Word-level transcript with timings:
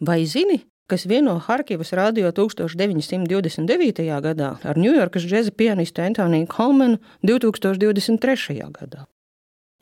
Vai 0.00 0.24
zini, 0.24 0.62
kas 0.88 1.04
vieno 1.04 1.34
Harkivas 1.38 1.92
radio 1.92 2.30
1929. 2.32 4.00
gadā 4.24 4.54
ar 4.64 4.78
Ņujorkas 4.80 5.26
džēza 5.28 5.52
pianistu 5.52 6.00
Antoniju 6.00 6.48
Kolmanu 6.48 6.96
2023. 7.20 8.56
gadā? 8.72 9.04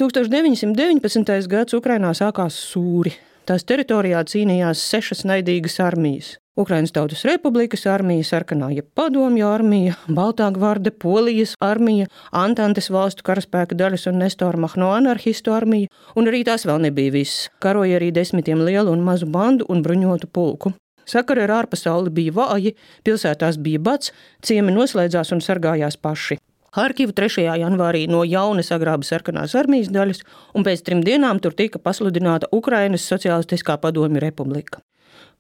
1919. 0.03 1.47
gads 1.47 1.79
Ukrainā 1.79 2.11
sākās 2.19 2.59
sūri. 2.59 3.15
Tās 3.49 3.63
teritorijā 3.65 4.19
cīnījās 4.29 4.83
sešas 4.91 5.23
naidīgas 5.25 5.79
armijas. 5.81 6.35
Ukraiņas 6.61 6.93
Tautas 6.93 7.23
Republikas 7.25 7.87
armija, 7.89 8.27
Sarkanā 8.29 8.67
jeb 8.77 8.91
Padomju 8.99 9.47
armija, 9.49 9.95
Baltā 10.13 10.51
gvarde, 10.53 10.91
Polijas 10.93 11.55
armija, 11.65 12.11
Antantes 12.37 12.91
valstu 12.93 13.25
karaspēka 13.25 13.79
daļas 13.79 14.05
un 14.11 14.21
Nestora 14.21 14.61
Mahno 14.61 14.91
anarchistu 14.93 15.55
armija, 15.57 15.89
un 16.13 16.29
arī 16.29 16.43
tās 16.45 16.67
vēl 16.69 16.83
nebija 16.91 17.15
viss. 17.15 17.47
Karoja 17.65 17.97
arī 17.97 18.11
desmitiem 18.13 18.61
lielu 18.69 18.93
un 18.93 19.07
mazu 19.07 19.31
bandu 19.33 19.65
un 19.73 19.81
bruņotu 19.87 20.29
pulku. 20.29 20.75
Sakari 21.09 21.47
ar 21.47 21.55
ārpasauli 21.63 22.13
bija 22.13 22.37
vāji, 22.43 22.75
pilsētās 23.09 23.57
bija 23.65 23.81
bats, 23.81 24.13
ciemi 24.45 24.77
noslēdzās 24.77 25.33
un 25.33 25.41
sargājās 25.41 25.97
paši. 25.97 26.37
Harkivu 26.77 27.15
3. 27.17 27.47
janvārī 27.63 28.03
no 28.13 28.21
jauna 28.29 28.61
sagrāba 28.67 29.07
sarkanās 29.07 29.55
armijas 29.57 29.89
daļas, 29.89 30.21
un 30.53 30.67
pēc 30.67 30.83
trim 30.85 31.01
dienām 31.07 31.41
tur 31.41 31.57
tika 31.57 31.81
pasludināta 31.81 32.51
Ukrainas 32.53 33.07
Socialistiskā 33.09 33.79
padomju 33.81 34.21
republika. 34.21 34.83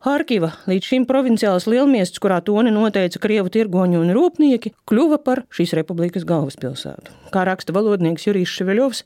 Harkiva, 0.06 0.52
līdz 0.70 0.88
šim 0.88 1.04
provinciāls 1.10 1.66
lielmiests, 1.68 2.20
kurā 2.22 2.38
toni 2.46 2.70
noteica 2.72 3.20
krievu 3.20 3.50
tirgoņi 3.52 3.98
un 3.98 4.12
rūpnieki, 4.14 4.72
kļuva 4.88 5.18
par 5.26 5.42
šīs 5.52 5.74
republikas 5.76 6.24
galvaspilsētu. 6.24 7.16
Kā 7.34 7.42
raksta 7.44 7.74
valodnieks 7.76 8.28
Jurijs 8.28 8.54
Ševeļovs, 8.54 9.02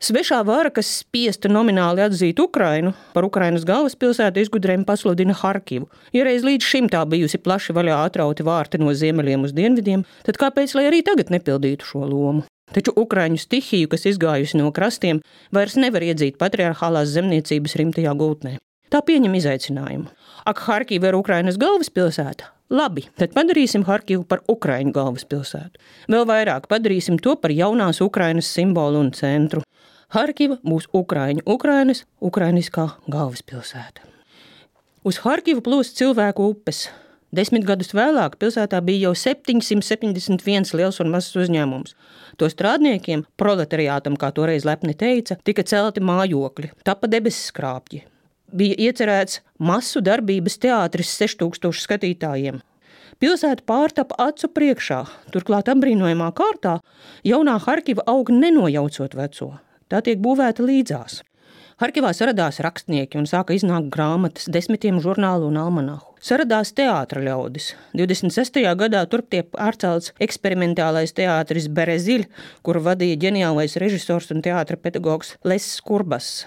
Svešā 0.00 0.38
vara, 0.48 0.70
kas 0.72 0.88
spiesta 1.02 1.50
nomināli 1.52 2.00
atzīt 2.00 2.38
Ukrainu 2.40 2.94
par 3.12 3.26
Ukrainas 3.26 3.66
galvaspilsētu, 3.68 4.40
izgudrējumu 4.40 4.86
pasludina 4.88 5.34
Harkivu. 5.36 5.90
Ja 6.16 6.24
reiz 6.24 6.40
līdz 6.46 6.64
šim 6.64 6.86
tā 6.88 7.02
bijusi 7.04 7.36
plaši 7.36 7.74
vaļā 7.76 7.98
atrauti 8.06 8.46
vārti 8.46 8.80
no 8.80 8.94
ziemeļiem 8.96 9.44
uz 9.44 9.52
dienvidiem, 9.52 10.06
tad 10.24 10.38
kāpēc 10.40 10.72
lai 10.78 10.86
arī 10.88 11.02
tagad 11.04 11.28
nepildītu 11.34 11.84
šo 11.84 12.06
lomu? 12.08 12.46
Taču 12.72 12.94
Ukrāņu 12.96 13.42
stihiju, 13.42 13.90
kas 13.92 14.08
izgājusi 14.08 14.56
no 14.62 14.70
krastiem, 14.72 15.20
vairs 15.52 15.76
nevar 15.76 16.06
iedzīt 16.06 16.40
patriarchālās 16.40 17.12
zemniecības 17.12 17.76
rimtajā 17.82 18.16
gultnē. 18.16 18.54
Tā 18.88 19.04
pieņem 19.04 19.36
izaicinājumu. 19.36 20.08
Ak, 20.48 20.64
Harkiva 20.64 21.10
ir 21.10 21.20
Ukrainas 21.20 21.60
galvaspilsēta, 21.60 22.48
Labi, 22.70 23.02
tad 23.18 23.32
padarīsim 23.34 23.82
Harkivu 23.82 24.22
par 24.30 24.44
Ukraiņu 24.48 24.92
galvaspilsētu. 24.94 25.80
Vēl 26.14 26.26
vairāk 26.30 26.68
padarīsim 26.70 27.16
to 27.18 27.34
par 27.34 27.50
jaunās 27.50 27.98
Ukrainas 28.00 28.46
simbolu 28.46 29.02
un 29.02 29.10
centru. 29.10 29.64
Harkiva 30.10 30.58
būs 30.66 30.88
Ukraiņu 30.96 31.44
Ukrainas 31.46 32.04
Ukrainiskā 32.20 32.86
galvaspilsēta. 33.06 34.02
Uz 35.06 35.20
Harkivu 35.24 35.62
plūst 35.64 35.96
cilvēku 36.00 36.50
upes. 36.50 36.88
Desmit 37.30 37.62
gadus 37.62 37.94
vēlāk 37.94 38.34
pilsētā 38.42 38.80
bija 38.82 39.08
jau 39.08 39.14
771 39.14 40.74
liels 40.74 40.98
un 40.98 41.12
mazs 41.14 41.36
uzņēmums. 41.38 41.94
To 42.42 42.50
strādniekiem, 42.50 43.22
proletariātam, 43.38 44.18
kā 44.18 44.32
toreiz 44.34 44.66
lepni 44.66 44.98
teica, 44.98 45.38
tika 45.46 45.62
celti 45.62 46.02
mājokļi, 46.02 46.74
tapa 46.82 47.06
debesis 47.06 47.52
skrāpji 47.52 48.02
bija 48.52 48.76
iecerēts 48.88 49.40
masu 49.62 50.02
darbības 50.04 50.58
teātris 50.62 51.12
6000 51.18 51.84
skatītājiem. 51.84 52.60
Pilsēta 53.20 53.66
pārtapa 53.68 54.16
acu 54.30 54.48
priekšā, 54.56 55.00
turklāt 55.34 55.68
apbrīnojamā 55.68 56.30
kārtā 56.36 56.78
jaunā 57.26 57.58
Harkiva 57.66 58.06
aug 58.08 58.32
nenojaucot 58.32 59.16
veco. 59.18 59.52
Tā 59.90 59.98
tiek 60.06 60.20
būvēta 60.22 60.62
līdzās. 60.62 61.24
Harkivā 61.80 62.10
saradās 62.12 62.60
rakstnieki 62.60 63.16
un 63.16 63.24
sāka 63.26 63.54
iznākt 63.56 63.88
grāmatas, 63.94 64.50
desmitiem 64.52 64.98
žurnālu 65.00 65.48
un 65.48 65.56
almanahu. 65.56 66.12
Saradās 66.20 66.74
teātris 66.76 67.24
ļaudis. 67.24 67.70
26. 67.96 68.60
gadā 68.82 69.00
turp 69.08 69.30
tiek 69.32 69.48
pārcelts 69.54 70.12
eksperimentālais 70.20 71.16
teātris 71.16 71.70
Bereziļ, 71.72 72.28
kuru 72.62 72.84
vadīja 72.84 73.16
ģeniālais 73.24 73.78
režisors 73.80 74.28
un 74.34 74.44
teātris 74.44 74.82
pedagogs 74.84 75.34
Less 75.42 75.80
Kurbas. 75.80 76.44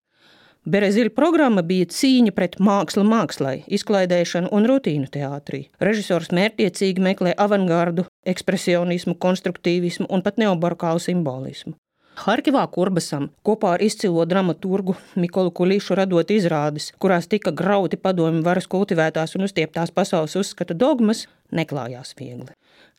Bereziļa 0.70 1.12
programma 1.12 1.66
bija 1.66 1.90
cīņa 1.92 2.32
pret 2.38 2.60
mākslu 2.64 3.04
mākslai, 3.04 3.58
izklaidēšanu 3.68 4.54
un 4.56 4.70
rutīnu 4.70 5.10
teātrī. 5.12 5.66
Režisors 5.84 6.30
mērķiecīgi 6.32 7.04
meklē 7.04 7.34
avangardu, 7.36 8.06
ekspresionismu, 8.24 9.18
konstruktīvismu 9.18 10.08
un 10.08 10.24
pat 10.24 10.40
neobarkālu 10.40 11.04
simbolismu. 11.04 11.74
Harkivā 12.14 12.62
Kurbasam 12.70 13.30
kopā 13.46 13.74
ar 13.76 13.82
izcilo 13.82 14.24
dramaturgu 14.30 14.96
Mikolu 15.18 15.52
Kulīšu 15.58 15.98
radot 15.98 16.30
izrādes, 16.32 16.92
kurās 17.02 17.28
tika 17.28 17.52
grauti 17.52 17.98
padomju 17.98 18.44
varas 18.46 18.70
kultivētās 18.70 19.36
un 19.38 19.48
uztieptās 19.48 19.92
pasaules 19.92 20.38
uzskata 20.40 20.78
dogmas, 20.78 21.26
neklājās 21.52 22.14
viegli. 22.20 22.54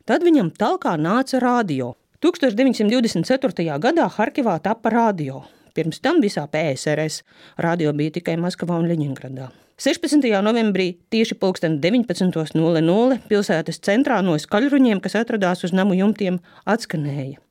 Tad 0.05 0.27
viņam 0.27 0.51
talkā 0.59 0.97
nāca 0.99 1.39
radio. 1.41 1.95
1924. 2.21 3.79
gadā 3.79 4.07
Harkivā 4.17 4.59
tapa 4.63 4.91
radio, 4.91 5.43
Pirms 5.75 5.97
tam 5.99 6.21
visā 6.23 6.45
PSRS 6.47 7.25
radio 7.59 7.91
bija 7.91 8.13
tikai 8.15 8.37
Maskavā 8.39 8.77
un 8.79 8.85
Ļeņingradā. 8.87 9.49
16. 9.83 10.23
novembrī 10.45 10.85
tieši 11.11 11.35
19.00 11.35 13.17
pilsētas 13.27 13.81
centrā 13.83 14.21
no 14.23 14.37
skaļruņiem, 14.39 15.01
kas 15.03 15.17
atradās 15.19 15.65
uz 15.67 15.73
namu 15.75 15.97
jumtiem, 15.99 16.39
atskanēja: 16.63 17.41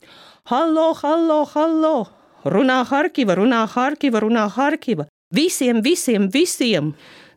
Hallo, 0.45 0.93
hallo, 0.93 1.45
hallo! 1.55 1.95
Runā 2.45 2.83
Harkiva, 2.85 3.33
runā 3.39 3.63
Harkiva, 3.65 4.21
runā 4.21 4.45
Harkiva! 4.53 5.07
Visiem, 5.33 5.81
visiem, 5.81 6.29
visiem! 6.29 6.91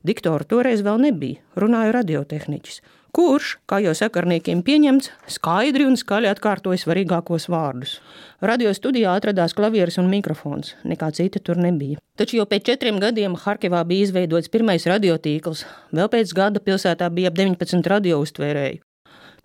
Diktoru 0.03 0.43
toreiz 0.43 0.83
vēl 0.83 0.99
nebija, 1.05 1.39
runāja 1.55 1.95
radiotehniķis 1.95 2.81
kurš, 3.17 3.55
kā 3.69 3.79
jau 3.81 3.93
sakarniekiem 3.97 4.59
pieņemts, 4.65 5.09
skaidri 5.37 5.87
un 5.89 5.95
skaļi 5.97 6.29
atkārtoja 6.29 6.77
svarīgākos 6.83 7.47
vārdus. 7.49 7.97
Radio 8.45 8.73
studijā 8.77 9.15
atradās 9.17 9.55
klavieres 9.57 9.97
un 10.01 10.11
mikrofons, 10.11 10.75
nekā 10.85 11.09
cita 11.17 11.41
tur 11.41 11.57
nebija. 11.61 11.97
Taču 12.19 12.37
jau 12.37 12.45
pēc 12.49 12.67
četriem 12.69 12.99
gadiem 13.01 13.37
Harkivā 13.41 13.81
bija 13.89 14.05
izveidots 14.05 14.51
pirmais 14.53 14.85
radiotīkls, 14.89 15.65
vēl 15.97 16.11
pēc 16.13 16.35
gada 16.37 16.61
pilsētā 16.61 17.09
bija 17.13 17.33
ap 17.33 17.39
19 17.39 17.89
radio 17.89 18.21
uztvērēju. 18.21 18.83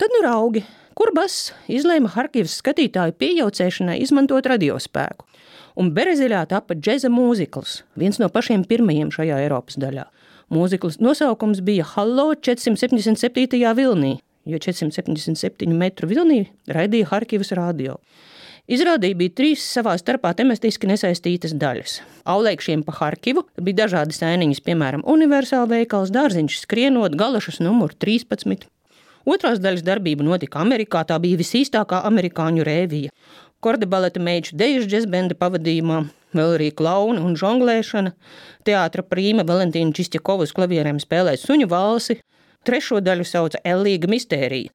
Tad 0.03 0.11
nu 0.11 0.21
raugi, 0.25 0.65
kur 0.99 1.13
Bass 1.15 1.53
izlēma 1.71 2.09
Harkivas 2.11 2.57
skatītāju 2.59 3.13
pieaucēšanai 3.23 4.01
izmantot 4.03 4.49
radiospēku. 4.51 5.29
Un 5.79 5.93
Bereziļā 5.95 6.41
tapa 6.51 6.75
džeza 6.75 7.07
mūzikls, 7.07 7.77
viens 7.95 8.19
no 8.19 8.27
pašiem 8.35 8.65
pirmajiem 8.67 9.12
šajā 9.15 9.37
Eiropas 9.45 9.79
daļā. 9.79 10.09
Mūzikls 10.51 10.99
nosaukums 10.99 11.62
bija 11.62 11.87
Hallo 11.93 12.33
477. 12.35 13.62
vilnī, 13.79 14.17
jo 14.43 14.59
477 14.67 15.71
metru 15.71 16.11
vilnī 16.11 16.41
raidīja 16.67 17.12
Harkivas 17.15 17.55
radio. 17.55 18.01
Izrādīja 18.67 19.23
bija 19.23 19.37
trīs 19.39 19.71
savā 19.79 19.95
starpā 20.03 20.35
tematiski 20.35 20.91
nesaistītas 20.91 21.55
daļas. 21.55 22.01
Aulēkšiem 22.27 22.83
pa 22.83 22.99
Harkivu 22.99 23.47
bija 23.55 23.85
dažādi 23.85 24.19
sēniņas, 24.19 24.67
piemēram, 24.67 25.07
universāla 25.07 25.77
veikals, 25.79 26.11
dārziņš 26.11 26.65
skrienot, 26.67 27.15
galašas 27.15 27.62
numuru 27.62 27.95
13. 28.03 28.67
Otrās 29.28 29.60
daļas 29.62 29.84
darbība 29.87 30.25
notika 30.27 30.60
Amerikā, 30.62 31.05
tā 31.06 31.19
bija 31.22 31.38
visīstākā 31.38 32.03
amerikāņu 32.09 32.66
rēvija. 32.66 33.12
Kordebaleta 33.62 34.19
meiču 34.19 34.56
deju 34.59 34.83
džesbenda 34.91 35.37
pavadījumā, 35.38 36.00
vēl 36.34 36.56
arī 36.56 36.71
klauna 36.75 37.22
un 37.22 37.37
žonglēšana. 37.38 38.11
Teātra 38.66 39.05
prīma 39.06 39.47
Valentīna 39.47 39.94
Čistjakovas 39.94 40.55
klavierēm 40.56 40.99
spēlē 41.03 41.37
suņu 41.38 41.69
valsi. 41.71 42.19
Trešo 42.62 43.00
daļu 43.03 43.25
sauca 43.27 43.59
Ellīga 43.67 44.11
mistērija. 44.11 44.71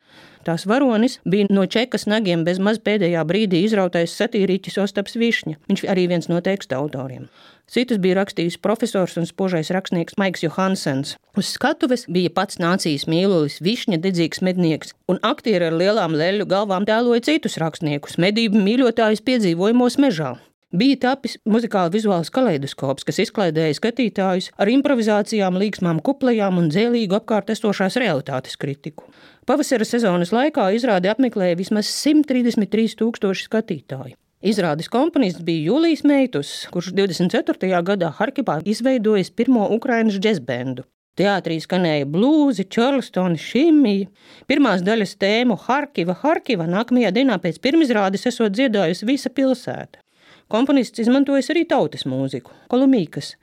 Tās 0.47 0.63
varonis 0.67 1.17
bija 1.27 1.47
no 1.51 1.65
čekas 1.67 2.05
nagiem 2.07 2.45
bez 2.47 2.59
maz 2.63 2.79
pēdējā 2.79 3.23
brīdī 3.27 3.65
izrautais 3.67 4.13
satīrītis 4.15 4.77
Ostaps 4.79 5.17
Višņa. 5.19 5.57
Viņš 5.67 5.83
arī 5.91 6.05
viens 6.07 6.29
no 6.31 6.39
teksta 6.43 6.79
autoriem. 6.79 7.25
Citus 7.67 7.99
bija 7.99 8.15
rakstījis 8.21 8.55
profesors 8.63 9.17
un 9.19 9.27
spožais 9.27 9.73
rakstnieks 9.75 10.15
Maiks 10.15 10.45
Johansens. 10.45 11.17
Uz 11.35 11.51
skatuves 11.51 12.05
bija 12.07 12.31
pats 12.31 12.61
nācijas 12.63 13.03
mīlulis, 13.11 13.59
višņa 13.59 13.99
dedzīgs 14.05 14.39
mednieks, 14.47 14.95
un 15.11 15.19
aktieri 15.19 15.67
ar 15.67 15.75
lielām 15.75 16.15
leļu 16.15 16.47
galvām 16.47 16.87
tēloja 16.87 17.25
citus 17.27 17.59
rakstniekus, 17.59 18.15
medību 18.15 18.63
mīļotājus 18.63 19.25
piedzīvojumos 19.27 19.99
mežā. 19.99 20.37
Bija 20.75 20.97
tapis 20.99 21.37
muzikāli 21.47 21.93
vizuāls 21.93 22.27
kaleidoskops, 22.35 23.05
kas 23.07 23.21
izklaidēja 23.23 23.77
skatītājus 23.77 24.49
ar 24.59 24.67
improvizācijām, 24.67 25.55
līgsmām, 25.61 26.01
kuplējām 26.03 26.57
un 26.59 26.65
dzēlīgu 26.67 27.15
apkārt 27.15 27.53
esošās 27.53 27.95
realitātes 28.03 28.59
kritiku. 28.59 29.05
Pavasara 29.47 29.87
sezonas 29.87 30.33
laikā 30.35 30.65
izrādi 30.75 31.07
apmeklēja 31.07 31.55
vismaz 31.55 31.87
133 31.87 32.97
tūkstoši 32.99 33.47
skatītāju. 33.47 34.17
Izrādes 34.43 34.91
komponists 34.91 35.45
bija 35.47 35.69
Jūlijs 35.69 36.03
Meitus, 36.03 36.51
kurš 36.73 36.91
24. 36.97 37.71
gadā 37.87 38.09
Harkivā 38.19 38.59
izveidojis 38.67 39.31
pirmo 39.31 39.69
Ukraiņas 39.77 40.19
džesbendu. 40.19 40.83
Teātrī 41.17 41.61
skanēja 41.63 42.09
blūzi, 42.11 42.67
čārlstoni, 42.75 43.39
šimija. 43.39 44.09
Pirmās 44.51 44.83
daļas 44.85 45.15
tēmu 45.23 45.55
Harkiva, 45.63 46.13
Harkiva 46.25 46.67
nākamajā 46.67 47.13
dienā 47.15 47.39
pēc 47.41 47.57
pirmizrādes 47.63 48.27
esot 48.29 48.51
dziedājusi 48.53 49.07
visa 49.07 49.31
pilsēta. 49.31 50.03
Komponists 50.47 51.01
izmantojis 51.03 51.49
arī 51.51 51.65
tautas 51.67 52.05
mūziku, 52.07 52.53
kolumīkas, 52.71 53.33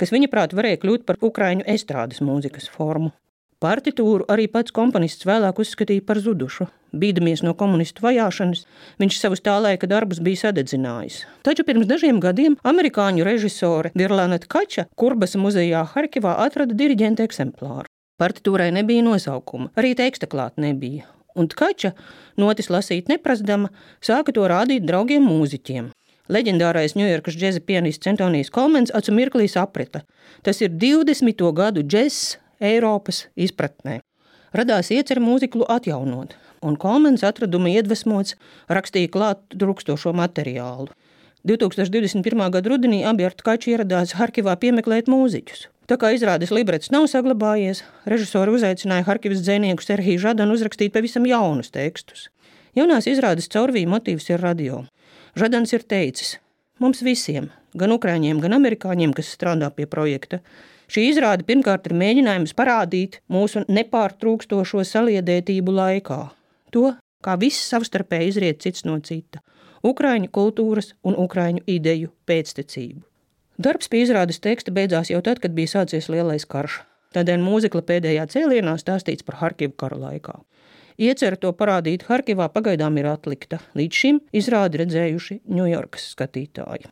kas 0.00 0.12
viņa 0.14 0.30
prāt 0.32 0.54
varēja 0.56 0.80
kļūt 0.80 1.02
par 1.04 1.18
ukraiņu 1.20 1.66
estrādes 1.68 2.22
mūzikas 2.24 2.70
formu. 2.72 3.10
Partitūru 3.60 4.24
arī 4.32 4.46
pats 4.52 4.72
komponists 4.72 5.24
vēlāk 5.28 5.60
uzskatīja 5.60 6.04
par 6.08 6.20
zudušu. 6.20 6.66
Bīdamies 6.96 7.42
no 7.44 7.52
komunistu 7.56 8.04
vajāšanas, 8.04 8.62
viņš 9.00 9.18
savus 9.20 9.44
tā 9.44 9.58
laika 9.60 9.88
darbus 9.88 10.22
bija 10.24 10.46
sadedzinājis. 10.46 11.18
Taču 11.44 11.64
pirms 11.68 11.88
dažiem 11.88 12.22
gadiem 12.24 12.56
amerikāņu 12.64 13.24
režisore 13.28 13.92
Virlana 13.96 14.38
Kača 14.40 14.86
Kurbas 14.96 15.36
muzejā 15.40 15.84
Harkivā 15.92 16.38
atrada 16.44 16.76
diriģenta 16.76 17.24
eksemplāru. 17.24 17.88
Partitūrai 18.20 18.70
nebija 18.72 19.04
nosaukuma, 19.04 19.74
arī 19.76 19.92
teksta 19.96 20.28
klāt 20.28 20.56
nebija. 20.56 21.04
Un 21.36 21.52
Kača, 21.52 21.92
notis 22.40 22.72
lasīt 22.72 23.12
neprasdama, 23.12 23.68
sāka 24.00 24.32
to 24.32 24.48
rādīt 24.48 24.88
draugiem 24.88 25.24
mūziķiem. 25.28 25.92
Leģendārais 26.26 26.96
ņujorkas 26.98 27.36
džēza 27.38 27.60
pianists 27.62 28.08
Antonijs 28.10 28.48
Kolmens 28.50 28.90
acu 28.98 29.12
mirklī 29.14 29.44
saprata. 29.46 30.00
Tas 30.42 30.58
ir 30.58 30.72
20. 30.74 31.44
gadu 31.54 31.84
džēzs 31.86 32.40
Eiropas 32.58 33.28
izpratnē. 33.38 34.00
Radās 34.56 34.90
iecer 34.90 35.20
mūziklu 35.22 35.68
atjaunot, 35.70 36.34
un 36.66 36.78
Kolmens 36.82 37.22
atraduma 37.22 37.70
iedvesmots 37.70 38.34
rakstīja 38.66 39.12
klāt 39.14 39.44
trūkstošo 39.54 40.10
materiālu. 40.18 40.90
2021. 41.46 42.42
gada 42.50 42.74
rudenī 42.74 43.04
abi 43.06 43.28
ar 43.28 43.38
Tkaču 43.38 43.70
ieradās 43.76 44.16
Harkivā 44.18 44.56
piemeklēt 44.58 45.06
mūziķus. 45.06 45.68
Tā 45.86 45.94
kā 45.94 46.10
izrādes 46.10 46.50
librets 46.50 46.90
nav 46.90 47.06
saglabājies, 47.12 47.84
režisori 48.10 48.56
uzaicināja 48.58 49.06
Harkivas 49.06 49.46
dzinieku 49.46 49.86
Serhiju 49.86 50.24
Žadanu 50.26 50.58
uzrakstīt 50.58 50.90
pavisam 50.96 51.30
jaunus 51.30 51.70
tekstus. 51.70 52.26
Jaunās 52.74 53.06
izrādes 53.06 53.46
caurvīja 53.52 53.94
motīvs 53.94 54.26
ir 54.34 54.42
radio. 54.42 54.82
Žadans 55.36 55.68
ir 55.76 55.82
teicis: 55.84 56.38
Mums 56.80 57.02
visiem, 57.04 57.50
gan 57.76 57.92
ukrāņiem, 57.92 58.38
gan 58.40 58.56
amerikāņiem, 58.56 59.10
kas 59.12 59.34
strādā 59.34 59.68
pie 59.68 59.84
projekta, 59.84 60.38
šī 60.88 61.10
izrāde 61.10 61.44
pirmkārt 61.44 61.90
ir 61.90 61.94
mēģinājums 62.00 62.54
parādīt 62.56 63.18
mūsu 63.28 63.66
nepārtrūkstošo 63.68 64.80
saliedētību 64.88 65.74
laikā. 65.76 66.18
To, 66.72 66.94
kā 67.20 67.36
viss 67.36 67.68
savstarpēji 67.68 68.32
izriet 68.32 68.64
cits 68.64 68.88
no 68.88 68.96
cita- 69.04 69.44
ukrāņu 69.90 70.32
kultūras 70.32 70.94
un 71.04 71.20
ukrāņu 71.20 71.66
ideju 71.68 72.14
pēctecību. 72.26 73.04
Darbs 73.60 73.92
pie 73.92 74.06
izrādes 74.06 74.40
teksta 74.40 74.72
beidzās 74.72 75.12
jau 75.12 75.20
tad, 75.20 75.40
kad 75.40 75.52
bija 75.52 75.74
sācies 75.76 76.08
lielais 76.08 76.48
karš. 76.48 76.80
Tādēļ 77.12 77.44
mūzikla 77.44 77.82
pēdējā 77.82 78.24
cēlienā 78.32 78.78
stāstīts 78.80 79.24
par 79.24 79.36
Harkivu 79.36 79.76
kara 79.76 79.96
laikā. 79.96 80.40
Iecerta 80.96 81.44
to 81.44 81.52
parādīt 81.52 82.06
Harkivā 82.08 82.46
pagaidām 82.54 82.96
ir 82.96 83.10
atlikta. 83.10 83.58
Līdz 83.76 84.02
šim 84.02 84.20
izrādi 84.32 84.80
redzējuši 84.80 85.42
Ņujorkas 85.52 86.06
skatītāji. 86.14 86.88